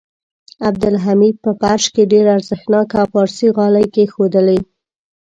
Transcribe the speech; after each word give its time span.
عبدالحمید 0.67 1.35
په 1.43 1.51
فرش 1.59 1.85
کې 1.93 2.03
ډېر 2.13 2.25
ارزښتناکه 2.35 2.99
پارسي 3.13 3.47
غالۍ 3.57 3.85
کېښودلې. 3.93 4.59